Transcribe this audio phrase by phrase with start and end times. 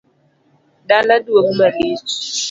[0.87, 2.05] Dala duong’ malich